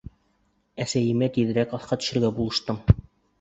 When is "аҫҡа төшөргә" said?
1.79-2.33